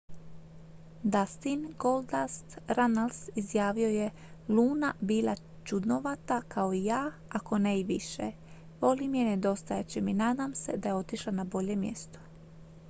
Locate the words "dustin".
1.15-1.65